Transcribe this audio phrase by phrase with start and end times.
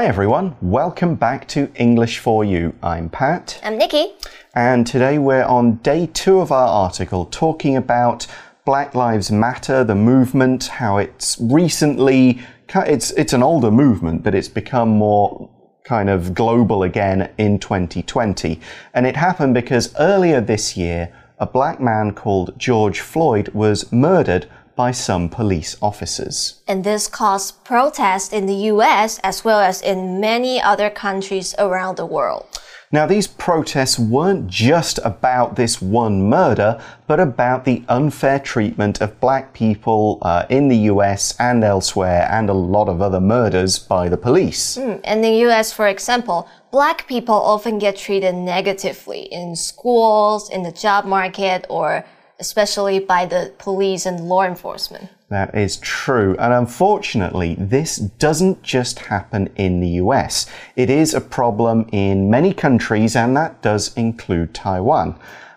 [0.00, 2.74] Hi everyone, welcome back to English for You.
[2.82, 3.60] I'm Pat.
[3.62, 4.14] I'm Nikki.
[4.54, 8.26] And today we're on day two of our article talking about
[8.64, 12.40] Black Lives Matter, the movement, how it's recently,
[12.74, 15.50] it's, it's an older movement, but it's become more
[15.84, 18.58] kind of global again in 2020.
[18.94, 24.48] And it happened because earlier this year, a black man called George Floyd was murdered
[24.80, 26.36] by some police officers.
[26.66, 31.98] And this caused protests in the US as well as in many other countries around
[31.98, 32.46] the world.
[32.90, 36.70] Now, these protests weren't just about this one murder,
[37.06, 42.48] but about the unfair treatment of black people uh, in the US and elsewhere, and
[42.48, 44.78] a lot of other murders by the police.
[44.78, 50.62] Mm, in the US, for example, black people often get treated negatively in schools, in
[50.62, 52.04] the job market, or
[52.40, 55.08] especially by the police and law enforcement.
[55.28, 56.36] That is true.
[56.40, 60.46] And unfortunately, this doesn't just happen in the US.
[60.74, 65.14] It is a problem in many countries, and that does include Taiwan.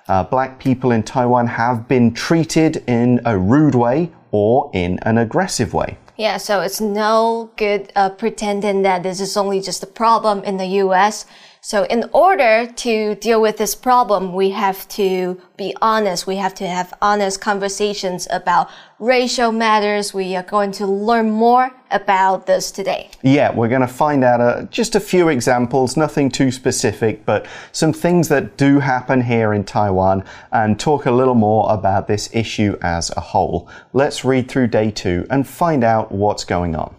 [0.07, 5.17] Uh, black people in Taiwan have been treated in a rude way or in an
[5.17, 5.97] aggressive way.
[6.17, 10.57] Yeah, so it's no good uh, pretending that this is only just a problem in
[10.57, 11.25] the US.
[11.65, 16.27] So in order to deal with this problem, we have to be honest.
[16.27, 18.69] We have to have honest conversations about
[18.99, 20.13] racial matters.
[20.13, 23.11] We are going to learn more about this today.
[23.21, 27.45] Yeah, we're going to find out uh, just a few examples, nothing too specific, but
[27.71, 32.29] some things that do happen here in Taiwan and talk a little more about this
[32.33, 33.69] issue as a whole.
[33.93, 36.93] Let's read through day two and find out what's going on.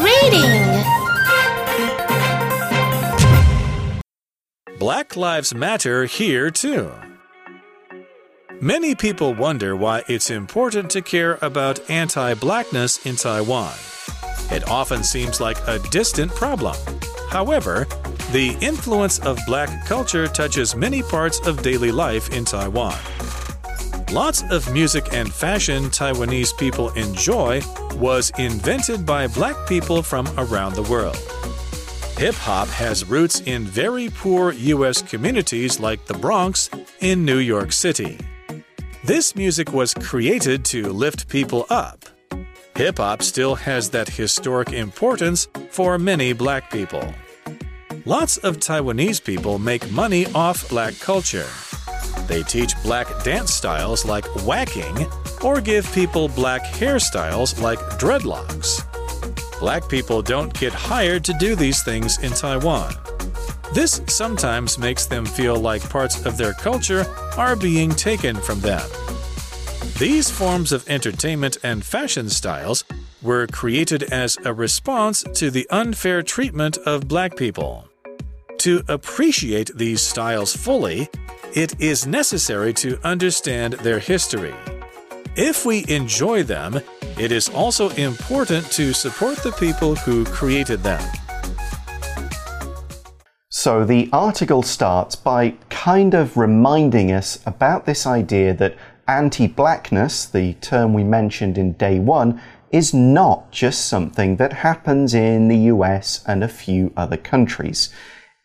[0.00, 1.01] Reading
[4.82, 6.90] Black Lives Matter here too.
[8.60, 13.72] Many people wonder why it's important to care about anti blackness in Taiwan.
[14.50, 16.74] It often seems like a distant problem.
[17.30, 17.86] However,
[18.32, 22.98] the influence of black culture touches many parts of daily life in Taiwan.
[24.10, 27.62] Lots of music and fashion Taiwanese people enjoy
[27.94, 31.31] was invented by black people from around the world.
[32.22, 35.02] Hip hop has roots in very poor U.S.
[35.02, 38.16] communities like the Bronx in New York City.
[39.02, 42.04] This music was created to lift people up.
[42.76, 47.12] Hip hop still has that historic importance for many black people.
[48.04, 51.48] Lots of Taiwanese people make money off black culture.
[52.28, 55.08] They teach black dance styles like whacking
[55.42, 58.86] or give people black hairstyles like dreadlocks
[59.62, 62.92] black people don't get hired to do these things in Taiwan.
[63.72, 67.06] This sometimes makes them feel like parts of their culture
[67.38, 68.82] are being taken from them.
[70.00, 72.82] These forms of entertainment and fashion styles
[73.22, 77.88] were created as a response to the unfair treatment of black people.
[78.66, 81.08] To appreciate these styles fully,
[81.54, 84.56] it is necessary to understand their history.
[85.36, 86.80] If we enjoy them,
[87.18, 91.02] it is also important to support the people who created them.
[93.50, 100.24] So the article starts by kind of reminding us about this idea that anti blackness,
[100.24, 102.40] the term we mentioned in day one,
[102.72, 107.90] is not just something that happens in the US and a few other countries.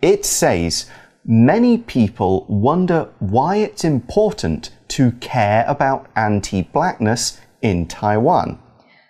[0.02, 0.86] It says
[1.26, 8.60] many people wonder why it's important to care about anti blackness in Taiwan.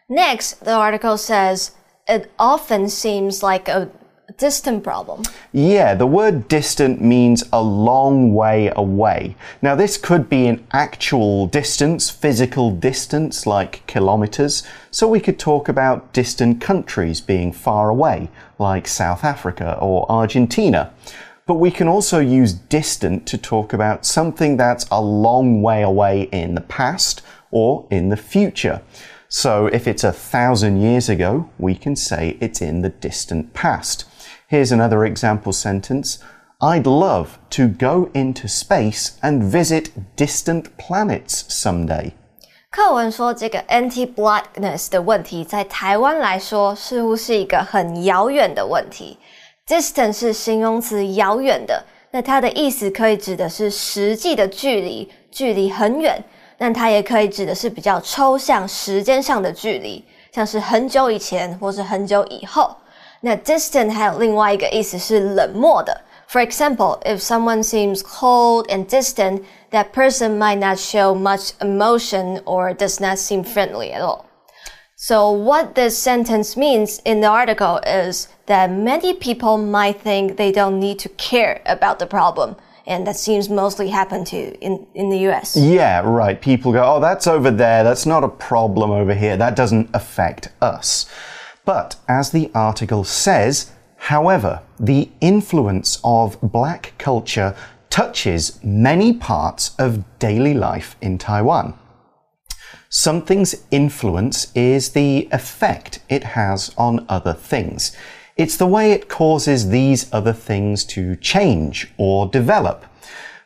[0.10, 1.72] Next, the article says
[2.08, 3.90] it often seems like a
[4.38, 5.24] distant problem.
[5.52, 9.36] Yeah, the word distant means a long way away.
[9.62, 14.64] Now, this could be an actual distance, physical distance, like kilometers.
[14.92, 18.30] So we could talk about distant countries being far away,
[18.60, 20.94] like South Africa or Argentina.
[21.46, 26.24] But we can also use distant to talk about something that's a long way away
[26.24, 27.22] in the past
[27.52, 28.82] or in the future.
[29.30, 34.06] So if it's a thousand years ago, we can say it's in the distant past.
[34.50, 36.20] Here's another example sentence.
[36.60, 42.14] I'd love to go into space and visit distant planets someday.
[42.70, 49.18] 课文说，这个 anti-blackness 的问题在台湾来说似乎是一个很遥远的问题。
[49.68, 51.84] Distant 是形容词，遥远的。
[52.12, 56.24] 那它的意思可以指的是实际的距离，距离很远。
[56.58, 62.76] 但它也可以指的是比较抽象、时间上的距离，像是很久以前或是很久以后。
[63.22, 66.02] 那 distant 还有另外一个意思是冷漠的。
[66.30, 72.74] For example, if someone seems cold and distant, that person might not show much emotion or
[72.74, 74.26] does not seem friendly at all.
[74.98, 80.52] So, what this sentence means in the article is that many people might think they
[80.52, 82.56] don't need to care about the problem
[82.88, 85.58] and that seems mostly happen to in, in the US.
[85.58, 86.42] Yeah, right.
[86.42, 87.84] People go, oh, that's over there.
[87.84, 89.36] That's not a problem over here.
[89.36, 91.06] That doesn't affect us.
[91.66, 97.54] But as the article says, however, the influence of black culture
[97.90, 101.78] touches many parts of daily life in Taiwan.
[102.90, 107.96] Something's influence is the effect it has on other things.
[108.38, 112.86] It's the way it causes these other things to change or develop.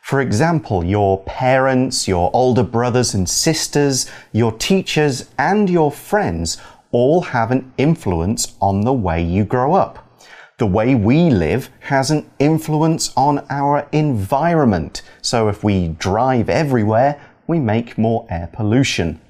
[0.02, 6.58] For example, your parents, your older brothers and sisters, your teachers, and your friends
[6.90, 10.06] all have an influence on the way you grow up.
[10.58, 15.00] The way we live has an influence on our environment.
[15.22, 19.22] So if we drive everywhere, we make more air pollution.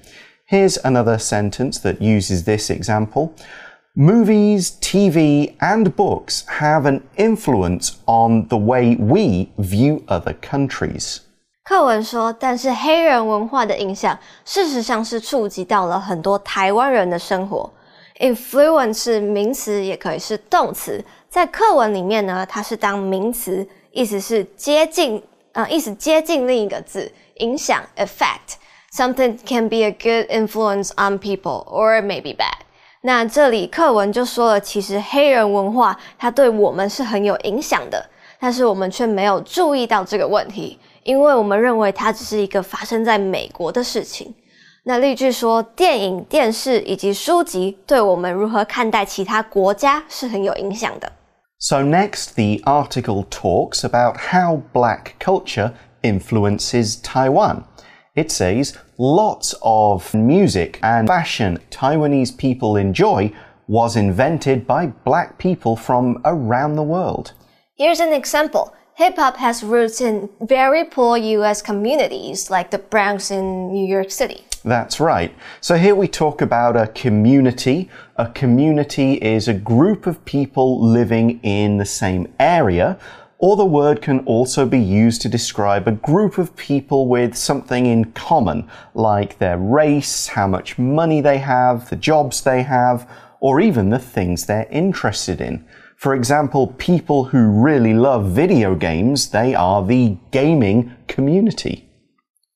[0.45, 3.33] Here's another sentence that uses this example.
[3.95, 11.19] Movies, TV, and books have an influence on the way we view other countries.
[11.63, 17.71] 课文说，但是黑人文化的影响，事实上是触及到了很多台湾人的生活。
[18.19, 21.05] Influence 是名词，也可以是动词。
[21.29, 28.57] 在课文里面呢，它是当名词，意思是接近，呃，意思接近另一个字，影响 （effect）。
[28.91, 32.62] Something can be a good influence on people, or maybe bad.
[33.05, 38.01] 那这里课文就说了，其实黑人文化它对我们是很有影响的，
[38.39, 44.33] 但是我们却没有注意到这个问题，因为我们认为它只是一个发生在美国的事情。
[44.85, 51.11] 那例句说，电影、电视以及书籍对我们如何看待其他国家是很有影响的。
[51.59, 55.71] So, next, the article talks about how black culture
[56.01, 57.63] influences Taiwan.
[58.15, 58.73] It says
[59.03, 63.29] lots of music and fashion Taiwanese people enjoy
[63.67, 67.33] was invented by black people from around the world.
[67.77, 68.73] Here's an example.
[68.95, 74.09] Hip hop has roots in very poor US communities like the Bronx in New York
[74.09, 74.45] City.
[74.63, 75.35] That's right.
[75.59, 77.89] So here we talk about a community.
[78.15, 82.97] A community is a group of people living in the same area
[83.43, 87.85] or the word can also be used to describe a group of people with something
[87.85, 93.05] in common, like their race, how much money they have, the jobs they have,
[93.41, 95.65] or even the things they're interested in.
[95.97, 101.89] For example, people who really love video games, they are the gaming community.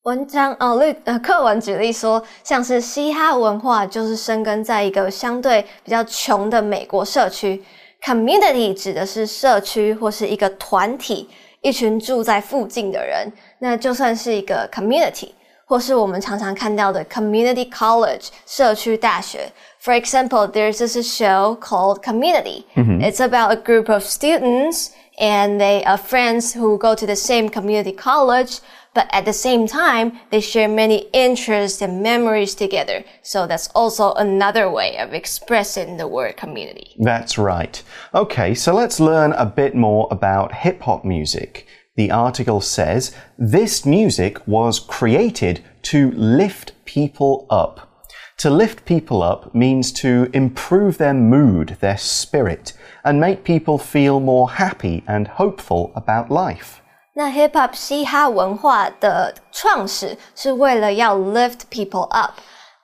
[0.04, 7.62] 文章哦，例呃课文举例说，像是嘻哈文化就是生根在一个相对比较穷的美国社区。
[8.02, 11.28] community 指的是社区或是一个团体，
[11.60, 15.30] 一群住在附近的人，那就算是一个 community，
[15.66, 19.50] 或是我们常常看到的 community college 社区大学。
[19.80, 22.64] For example, there's this show called Community.
[22.74, 23.00] -hmm.
[23.00, 24.88] It's about a group of students
[25.18, 28.58] and they are friends who go to the same community college,
[28.98, 33.04] but at the same time, they share many interests and memories together.
[33.22, 36.96] So that's also another way of expressing the word community.
[36.98, 37.80] That's right.
[38.12, 41.64] Okay, so let's learn a bit more about hip hop music.
[41.94, 48.10] The article says this music was created to lift people up.
[48.38, 52.72] To lift people up means to improve their mood, their spirit,
[53.04, 56.82] and make people feel more happy and hopeful about life.
[57.18, 62.30] 那 hip hop 嘻哈文化的创始是为了要 lift people up，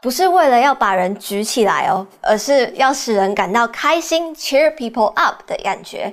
[0.03, 6.13] 不是为了要把人举起来哦，而是要使人感到开心，cheer people up 的感觉。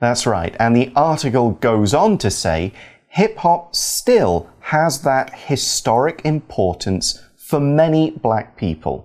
[0.00, 2.72] That's right, and the article goes on to say
[3.14, 9.04] hip hop still has that historic importance for many black people.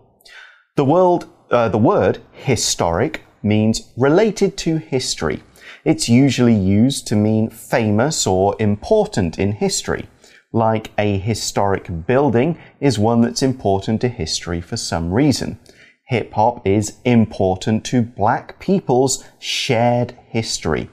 [0.75, 5.41] The world, uh, the word historic means related to history.
[5.85, 10.09] It's usually used to mean famous or important in history.
[10.51, 15.59] Like a historic building is one that's important to history for some reason.
[16.07, 20.89] Hip hop is important to black people's shared history.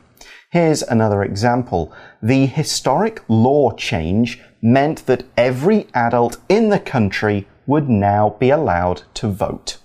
[0.51, 1.91] Here's another example.
[2.23, 9.05] The historic law change meant that every adult in the country would now be allowed
[9.15, 9.79] to vote.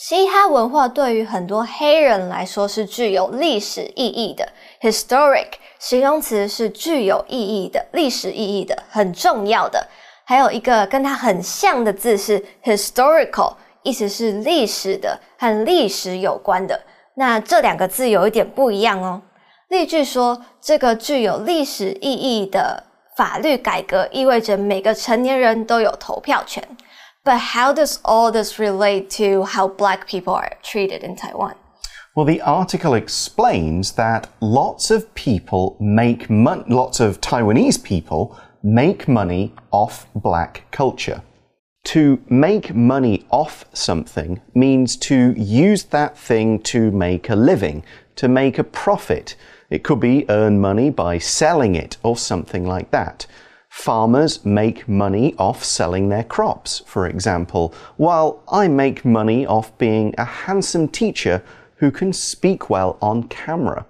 [0.00, 4.48] 嘻哈文化对于很多黑人来说是具有历史意义的。
[4.80, 5.48] Historic
[5.80, 9.84] 形容词是具有意义的、历史意义的、很重要的。
[10.24, 16.80] 还有一个跟它很像的字是 historical，意思是历史的、和历史有关的。
[17.16, 19.20] 那这两个字有一点不一样哦。
[19.66, 22.84] 例句说，这个具有历史意义的
[23.16, 26.62] 法律改革意味着每个成年人都有投票权。
[27.28, 31.56] But how does all this relate to how black people are treated in Taiwan?
[32.16, 39.06] Well, the article explains that lots of people make money, lots of Taiwanese people make
[39.06, 41.20] money off black culture.
[41.92, 47.84] To make money off something means to use that thing to make a living,
[48.16, 49.36] to make a profit.
[49.68, 53.26] It could be earn money by selling it or something like that.
[53.80, 60.14] Farmers make money off selling their crops, for example, while I make money off being
[60.18, 61.42] a handsome teacher
[61.80, 63.84] who can speak well on camera.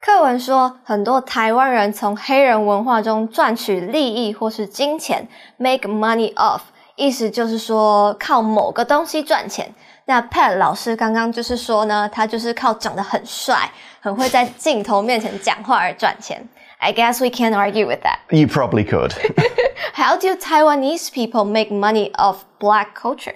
[0.00, 6.62] 课文说，很多台湾人从黑人文化中赚取利益或是金钱，make money off，
[6.96, 9.72] 意思就是说靠某个东西赚钱。
[10.06, 13.70] 那 Pat 老师刚刚就是说呢，他就是靠长得很帅、
[14.00, 16.48] 很会在镜头面前讲话而赚钱。
[16.80, 18.20] I guess we can't argue with that.
[18.30, 19.12] You probably could.
[19.92, 23.34] How do Taiwanese people make money off black culture?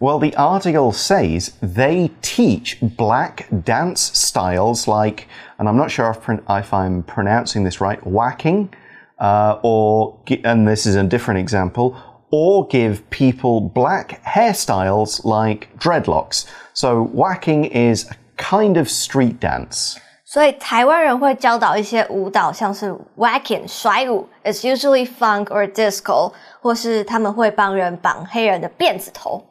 [0.00, 5.28] Well, the article says they teach black dance styles like,
[5.58, 8.72] and I'm not sure if, if I'm pronouncing this right, whacking,
[9.18, 11.96] uh, or, and this is a different example,
[12.30, 16.46] or give people black hairstyles like dreadlocks.
[16.72, 19.98] So, whacking is a kind of street dance.
[20.32, 26.32] 所以台湾人会教导一些舞蹈，像是 wacking 甩舞，is usually funk or disco，
[26.62, 29.44] 或是他们会帮人绑黑人的辫子头。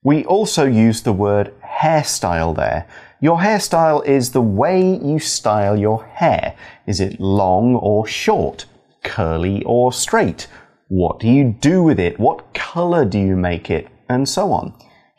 [0.00, 2.84] We also use the word hairstyle there.
[3.20, 6.54] Your hairstyle is the way you style your hair.
[6.86, 8.60] Is it long or short,
[9.02, 10.46] curly or straight?
[10.88, 12.18] What do you do with it?
[12.18, 13.88] What color do you make it?
[14.08, 14.72] And so on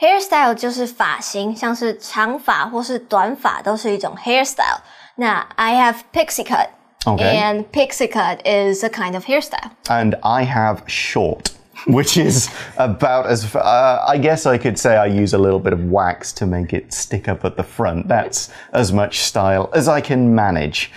[0.06, 4.80] hairstyle 就是发型，像是长发或是短发都是一种 hairstyle。
[5.16, 6.68] 那 I have pixie cut.
[7.06, 9.72] And pixie cut is a kind of hairstyle.
[9.88, 11.52] And I have short.
[11.88, 13.56] which is about as.
[13.56, 16.74] Uh, I guess I could say I use a little bit of wax to make
[16.74, 18.08] it stick up at the front.
[18.08, 20.92] That's as much style as I can manage.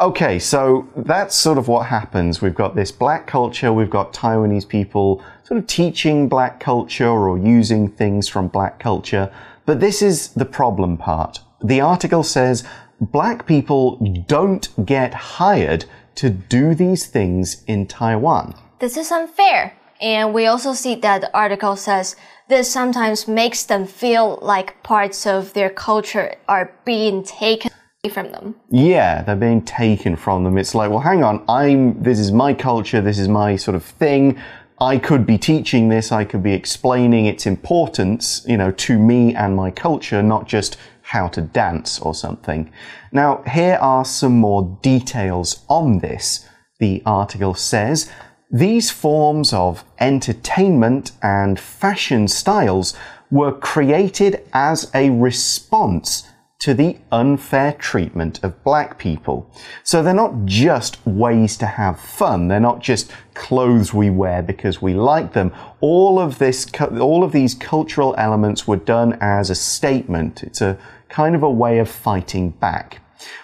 [0.00, 2.40] Okay, so that's sort of what happens.
[2.40, 7.36] We've got this black culture, we've got Taiwanese people sort of teaching black culture or
[7.36, 9.32] using things from black culture.
[9.66, 11.40] But this is the problem part.
[11.60, 12.62] The article says
[13.00, 13.96] black people
[14.28, 18.54] don't get hired to do these things in Taiwan.
[18.78, 19.76] This is unfair.
[20.00, 22.14] And we also see that the article says
[22.46, 27.72] this sometimes makes them feel like parts of their culture are being taken
[28.08, 28.54] from them.
[28.70, 30.56] Yeah, they're being taken from them.
[30.56, 33.84] It's like, well, hang on, I'm this is my culture, this is my sort of
[33.84, 34.40] thing.
[34.80, 39.34] I could be teaching this, I could be explaining its importance, you know, to me
[39.34, 42.72] and my culture, not just how to dance or something.
[43.12, 46.48] Now, here are some more details on this.
[46.78, 48.10] The article says
[48.50, 52.96] these forms of entertainment and fashion styles
[53.30, 56.29] were created as a response
[56.60, 59.50] to the unfair treatment of black people.
[59.82, 62.48] So they're not just ways to have fun.
[62.48, 65.52] They're not just clothes we wear because we like them.
[65.80, 70.42] All of this, all of these cultural elements were done as a statement.
[70.42, 73.00] It's a kind of a way of fighting back.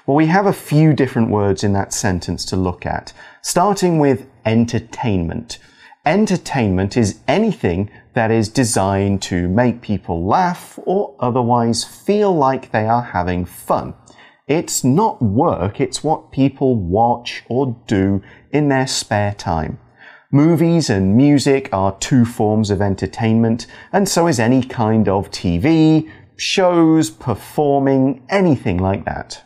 [0.06, 4.26] Well, we have a few different words in that sentence to look at, starting with
[4.44, 5.58] entertainment.
[6.06, 12.86] Entertainment is anything that is designed to make people laugh or otherwise feel like they
[12.86, 13.92] are having fun.
[14.46, 18.22] It's not work, it's what people watch or do
[18.52, 19.80] in their spare time.
[20.30, 26.08] Movies and music are two forms of entertainment, and so is any kind of TV,
[26.36, 29.42] shows, performing, anything like that.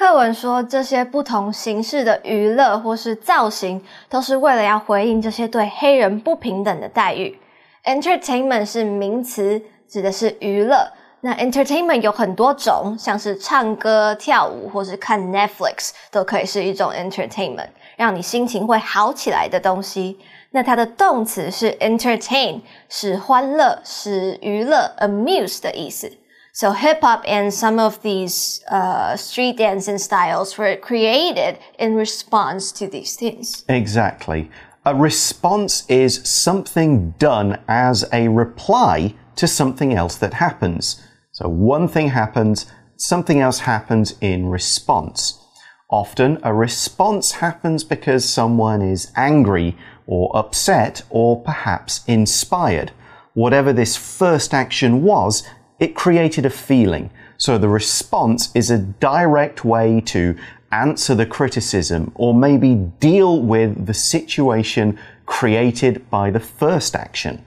[0.00, 7.38] 课文说，这些不同形式的娱乐或是造型，都是为了要回应这些对黑人不平等的待遇。
[7.84, 10.90] Entertainment 是名词，指的是娱乐。
[11.20, 20.18] 那 entertainment 有很多种，像是唱歌、跳舞或是看 Netflix，都可以是一种 entertainment，让你心情会好起来的东西。
[20.52, 26.10] 那它的动词是 entertain，使欢乐、使娱乐，amuse 的意思。
[26.52, 32.88] So hip hop and some of these uh, street dancing styles were created in response to
[32.88, 33.64] these things.
[33.68, 34.50] Exactly.
[34.84, 41.00] A response is something done as a reply to something else that happens.
[41.32, 42.66] So one thing happens,
[42.96, 45.38] something else happens in response.
[45.90, 49.76] Often a response happens because someone is angry
[50.06, 52.92] or upset or perhaps inspired.
[53.34, 55.42] Whatever this first action was,
[55.80, 57.10] it created a feeling.
[57.38, 60.36] So the response is a direct way to
[60.70, 67.44] answer the criticism or maybe deal with the situation created by the first action.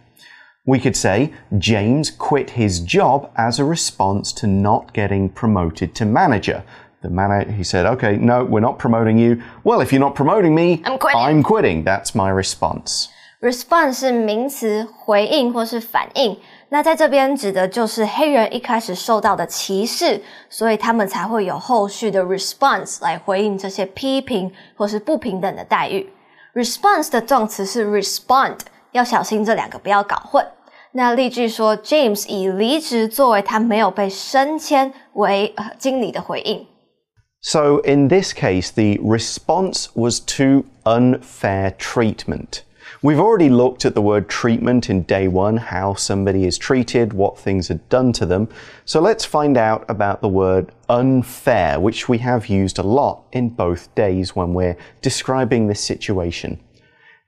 [0.65, 6.05] We could say James quit his job as a response to not getting promoted to
[6.05, 6.63] manager.
[7.01, 9.43] The manager, he said, okay, no, we're not promoting you.
[9.63, 11.19] Well, if you're not promoting me, I'm quitting.
[11.19, 11.83] I'm quitting.
[11.83, 13.09] That's my response.
[13.41, 16.37] Response 是名词，回应或是反应。
[16.73, 26.11] 那在这边指的就是黑人一开始受到的歧视，所以他们才会有后续的 response 来回应这些批评或是不平等的待遇。
[26.55, 28.57] response 的动词是 respond，
[28.91, 30.43] 要小心这两个不要搞混。
[30.93, 36.65] 那例句说，James 以离职作为他没有被升迁为经理的回应。
[37.43, 42.61] So in this case, the response was to unfair treatment.
[43.03, 47.37] We've already looked at the word treatment in day one, how somebody is treated, what
[47.37, 48.47] things are done to them.
[48.85, 53.49] So let's find out about the word unfair, which we have used a lot in
[53.49, 56.61] both days when we're describing this situation.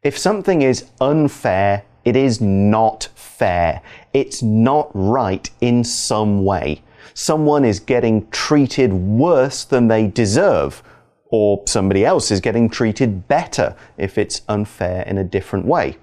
[0.01, 3.81] If something is unfair, it is not fair.
[4.13, 6.83] It's not right in some way.
[7.13, 10.81] Someone is getting treated worse than they deserve,
[11.29, 15.97] or somebody else is getting treated better if it's unfair in a different way.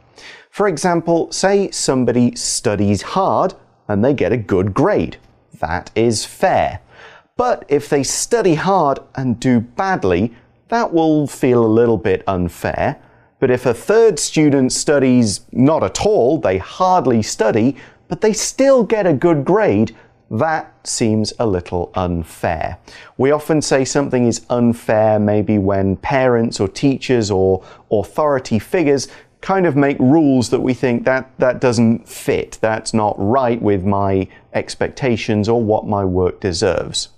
[0.50, 3.54] For example, say somebody studies hard
[3.88, 5.16] and they get a good grade.
[5.60, 6.80] That is fair.
[7.36, 10.34] But if they study hard and do badly,
[10.68, 13.00] that will feel a little bit unfair.
[13.38, 17.76] But if a third student studies not at all, they hardly study,
[18.08, 19.96] but they still get a good grade,
[20.32, 22.78] that seems a little unfair.
[23.18, 29.08] We often say something is unfair maybe when parents or teachers or authority figures
[29.42, 33.84] kind of make rules that we think that that doesn't fit, that's not right with
[33.84, 37.08] my expectations or what my work deserves.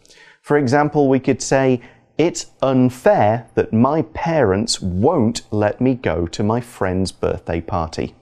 [0.43, 1.81] For example, we could say,
[2.19, 8.15] it's unfair that my parents won't let me go to my friend's birthday party.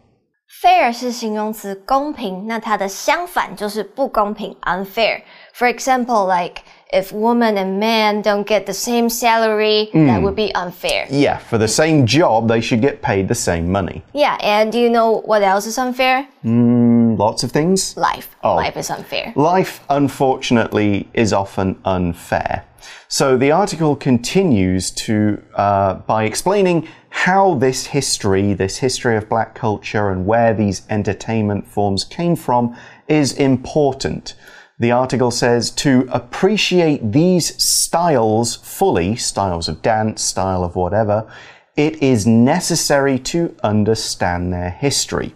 [0.61, 2.47] Fair 是形容词，公平。
[2.47, 5.23] 那它的相反就是不公平，unfair。
[5.55, 6.63] For example, like
[6.93, 10.07] if woman and man don't get the same salary, mm.
[10.07, 11.07] that would be unfair.
[11.09, 11.21] Mm.
[11.21, 14.03] Yeah, for the same job, they should get paid the same money.
[14.13, 16.29] Yeah, and do you know what else is unfair?
[16.45, 17.97] Mm, lots of things.
[17.97, 18.29] Life.
[18.45, 18.55] Oh.
[18.55, 19.33] Life is unfair.
[19.35, 22.65] Life, unfortunately, is often unfair.
[23.09, 29.55] So the article continues to uh, by explaining how this history, this history of black
[29.55, 32.77] culture, and where these entertainment forms came from
[33.09, 34.35] is important.
[34.79, 41.31] The article says to appreciate these styles fully, styles of dance, style of whatever,
[41.77, 45.35] it is necessary to understand their history.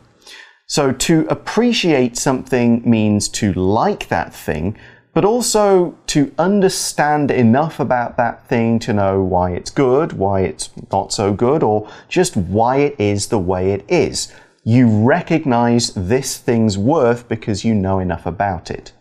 [0.67, 4.77] So to appreciate something means to like that thing,
[5.17, 10.69] but also to understand enough about that thing to know why it's good, why it's
[10.93, 14.31] not so good, or just why it is the way it is.
[14.63, 18.93] You recognize this thing's worth because you know enough about it.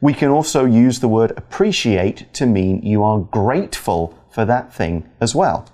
[0.00, 5.08] We can also use the word appreciate to mean you are grateful for that thing
[5.20, 5.68] as well.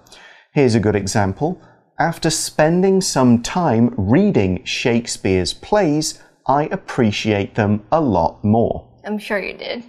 [0.53, 1.63] Here's a good example.
[1.99, 8.88] After spending some time reading Shakespeare's plays, I appreciate them a lot more.
[9.09, 9.83] I'm sure you did.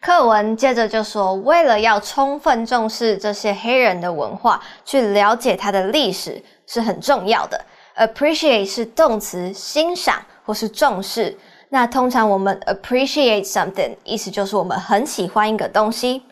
[0.00, 7.62] 课文接着就说，为了要充分重视这些黑人的文化，去了解它的历史是很重要的。
[7.96, 11.36] Appreciate 是动词，欣赏或是重视。
[11.68, 16.22] 那通常我们 appreciate something，意思就是我们很喜欢一个东西。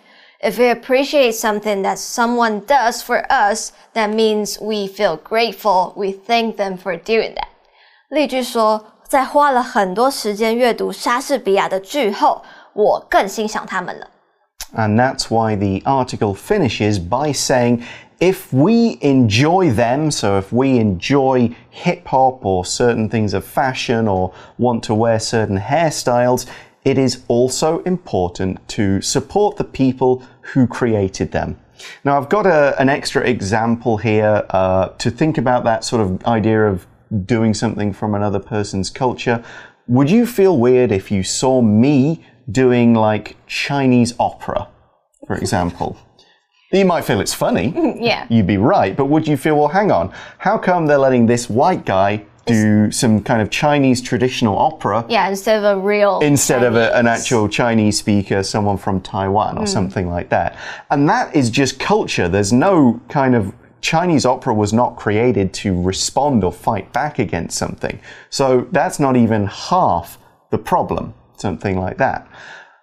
[0.41, 5.93] If we appreciate something that someone does for us, that means we feel grateful.
[5.95, 7.49] We thank them for doing that.
[8.09, 14.09] 例句说，在花了很多时间阅读莎士比亚的剧后，我更欣赏他们了。
[14.77, 17.83] And that's why the article finishes by saying
[18.19, 24.07] if we enjoy them, so if we enjoy hip hop or certain things of fashion
[24.07, 26.47] or want to wear certain hairstyles,
[26.83, 30.23] it is also important to support the people
[30.55, 31.57] who created them.
[32.05, 36.25] Now, I've got a, an extra example here uh, to think about that sort of
[36.27, 36.87] idea of
[37.25, 39.45] doing something from another person's culture.
[39.87, 44.69] Would you feel weird if you saw me doing like Chinese opera,
[45.27, 45.99] for example?
[46.73, 47.73] You might feel it's funny.
[48.01, 48.27] Yeah.
[48.29, 48.97] You'd be right.
[48.97, 52.91] But would you feel, well, hang on, how come they're letting this white guy do
[52.91, 57.07] some kind of Chinese traditional opera Yeah, instead of a real instead of a, an
[57.07, 59.67] actual Chinese speaker, someone from Taiwan or hmm.
[59.67, 60.57] something like that?
[60.91, 62.29] And that is just culture.
[62.29, 63.53] There's no kind of
[63.85, 68.01] Chinese opera was not created to respond or fight back against something.
[68.31, 70.17] So that's not even half
[70.51, 72.27] the problem, something like that.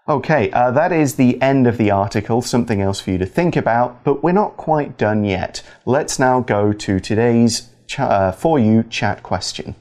[0.08, 2.44] Okay, uh, that is the end of the article.
[2.44, 5.64] Something else for you to think about, but we're not quite done yet.
[5.88, 9.74] Let's now go to today's uh, for you chat question.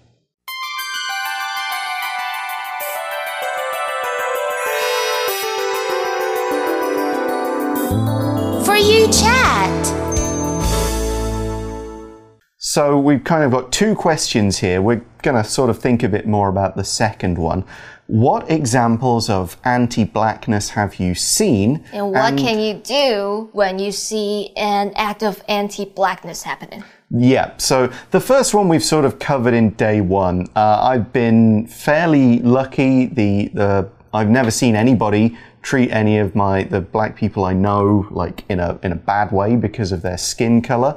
[12.73, 14.81] So we've kind of got two questions here.
[14.81, 17.65] We're going to sort of think a bit more about the second one.
[18.07, 21.85] What examples of anti blackness have you seen?
[21.93, 26.85] And what can you do when you see an act of anti blackness happening?
[27.11, 30.47] Yeah, so the first one we've sort of covered in day one.
[30.55, 33.07] Uh, I've been fairly lucky.
[33.07, 38.07] The, the I've never seen anybody treat any of my the black people I know
[38.13, 40.97] like in a in a bad way because of their skin color.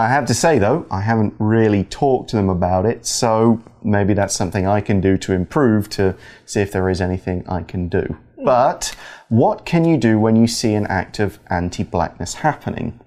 [0.00, 4.14] I have to say though, I haven't really talked to them about it, so maybe
[4.14, 7.88] that's something I can do to improve to see if there is anything I can
[7.88, 8.16] do.
[8.42, 8.96] But
[9.28, 12.98] what can you do when you see an act of anti-blackness happening?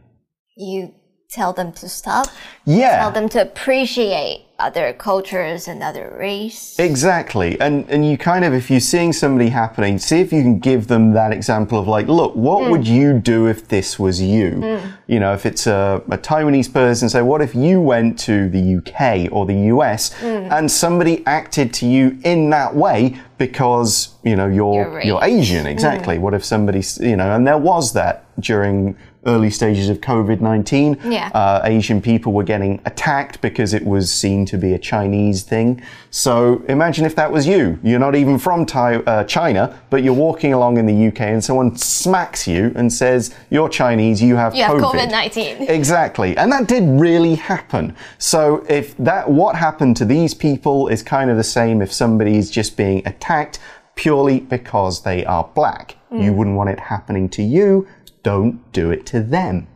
[0.55, 0.93] You
[1.31, 2.27] tell them to stop.
[2.65, 2.99] Yeah.
[2.99, 6.77] Tell them to appreciate other cultures and other race.
[6.79, 7.59] Exactly.
[7.59, 10.87] And and you kind of if you're seeing somebody happening, see if you can give
[10.87, 12.69] them that example of like, look, what Mm.
[12.71, 14.79] would you do if this was you?
[15.07, 18.75] You know, if it's a, a Taiwanese person, say, what if you went to the
[18.77, 20.51] UK or the US Mm.
[20.51, 25.05] and somebody acted to you in that way because, you know, Your you're race.
[25.05, 26.17] you're Asian, exactly.
[26.19, 31.11] What if somebody, you know, and there was that during early stages of COVID-19.
[31.11, 31.29] Yeah.
[31.33, 35.81] Uh, Asian people were getting attacked because it was seen to be a Chinese thing.
[36.11, 37.79] So imagine if that was you.
[37.83, 41.43] You're not even from Thai, uh, China, but you're walking along in the UK and
[41.43, 44.91] someone smacks you and says, You're Chinese, you have You COVID.
[44.91, 45.69] COVID 19.
[45.69, 46.37] Exactly.
[46.37, 47.95] And that did really happen.
[48.17, 52.49] So if that, what happened to these people is kind of the same if somebody's
[52.51, 53.59] just being attacked
[53.95, 55.97] purely because they are black.
[56.15, 57.87] You wouldn't want it happening to you.
[58.23, 59.67] Don't do it to them.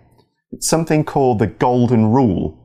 [0.52, 2.58] It's something called the golden rule.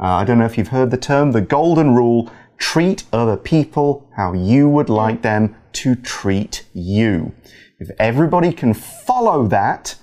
[0.00, 2.30] Uh, I don't know if you've heard the term, the golden rule.
[2.56, 7.32] Treat other people how you would like them to treat you.
[7.78, 9.94] If everybody can follow that,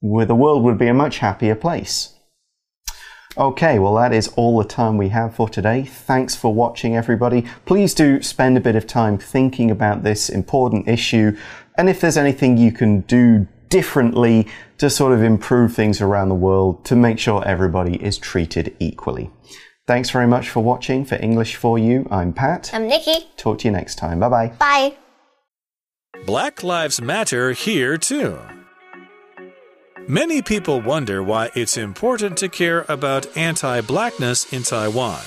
[0.00, 2.14] well, the world would be a much happier place.
[3.38, 5.84] Okay, well, that is all the time we have for today.
[5.84, 7.46] Thanks for watching, everybody.
[7.64, 11.34] Please do spend a bit of time thinking about this important issue.
[11.78, 16.34] And if there's anything you can do differently to sort of improve things around the
[16.34, 19.30] world to make sure everybody is treated equally.
[19.86, 21.06] Thanks very much for watching.
[21.06, 22.70] For English for You, I'm Pat.
[22.74, 23.28] I'm Nikki.
[23.38, 24.20] Talk to you next time.
[24.20, 24.48] Bye bye.
[24.58, 24.94] Bye.
[26.26, 28.38] Black Lives Matter here too.
[30.06, 35.20] Many people wonder why it's important to care about anti blackness in Taiwan.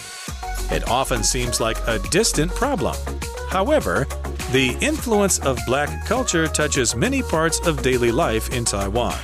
[0.70, 2.96] It often seems like a distant problem.
[3.56, 4.06] However,
[4.52, 9.18] the influence of black culture touches many parts of daily life in Taiwan.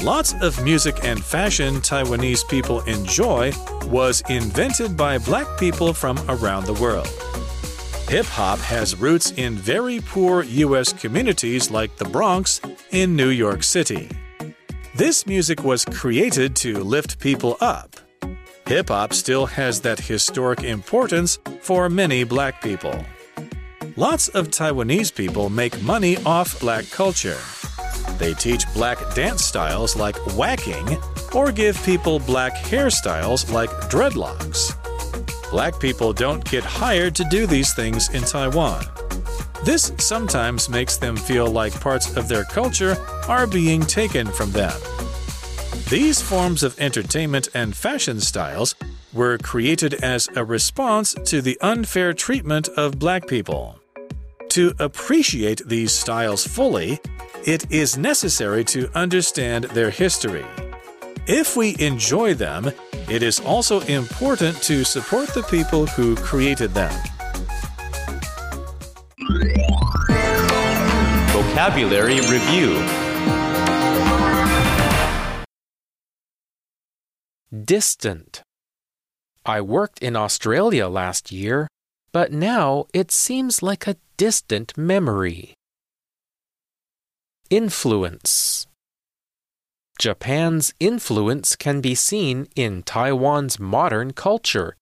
[0.00, 3.50] Lots of music and fashion Taiwanese people enjoy
[3.86, 7.08] was invented by black people from around the world.
[8.08, 10.92] Hip hop has roots in very poor U.S.
[10.92, 12.60] communities like the Bronx
[12.92, 14.08] in New York City.
[14.94, 17.96] This music was created to lift people up.
[18.68, 23.04] Hip hop still has that historic importance for many black people.
[23.98, 27.38] Lots of Taiwanese people make money off black culture.
[28.18, 30.98] They teach black dance styles like whacking
[31.32, 34.74] or give people black hairstyles like dreadlocks.
[35.50, 38.84] Black people don't get hired to do these things in Taiwan.
[39.64, 44.78] This sometimes makes them feel like parts of their culture are being taken from them.
[45.88, 48.74] These forms of entertainment and fashion styles
[49.14, 53.80] were created as a response to the unfair treatment of black people.
[54.56, 56.98] To appreciate these styles fully,
[57.44, 60.46] it is necessary to understand their history.
[61.26, 62.72] If we enjoy them,
[63.06, 66.90] it is also important to support the people who created them.
[71.32, 72.82] Vocabulary Review
[77.62, 78.42] Distant.
[79.44, 81.68] I worked in Australia last year,
[82.16, 85.52] but now it seems like a distant memory.
[87.50, 88.66] Influence.
[89.98, 94.76] Japan's influence can be seen in Taiwan's modern culture,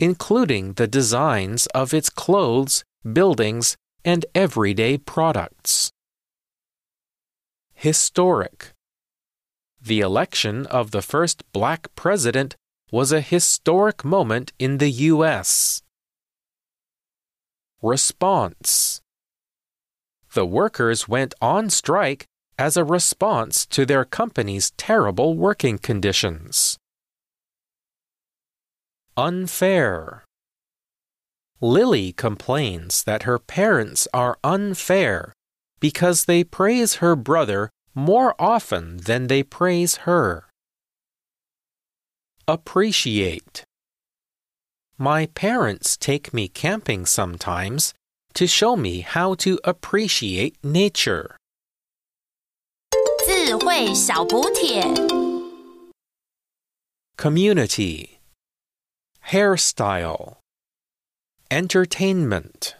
[0.00, 5.92] including the designs of its clothes, buildings, and everyday products.
[7.74, 8.72] Historic.
[9.80, 12.56] The election of the first black president
[12.90, 15.81] was a historic moment in the U.S.
[17.82, 19.00] Response
[20.34, 26.78] The workers went on strike as a response to their company's terrible working conditions.
[29.16, 30.22] Unfair
[31.60, 35.32] Lily complains that her parents are unfair
[35.80, 40.48] because they praise her brother more often than they praise her.
[42.48, 43.64] appreciate.
[45.02, 47.92] My parents take me camping sometimes
[48.34, 51.34] to show me how to appreciate nature.
[57.16, 58.20] Community.
[59.26, 60.36] Hairstyle.
[61.50, 62.76] Entertainment.